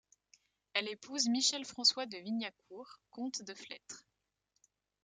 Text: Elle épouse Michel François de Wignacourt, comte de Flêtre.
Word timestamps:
Elle 0.73 0.89
épouse 0.89 1.27
Michel 1.27 1.63
François 1.63 2.07
de 2.07 2.17
Wignacourt, 2.17 2.99
comte 3.11 3.43
de 3.43 3.53
Flêtre. 3.53 4.03